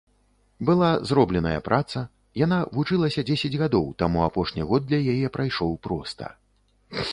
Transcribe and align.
Была 0.69 0.87
зробленая 1.09 1.59
праца, 1.67 2.01
яна 2.45 2.57
вучылася 2.79 3.25
дзесяць 3.29 3.59
гадоў, 3.65 3.85
таму 4.01 4.25
апошні 4.31 4.67
год 4.71 4.89
для 4.91 4.99
яе 5.17 5.33
прайшоў 5.37 5.71
проста. 5.89 6.25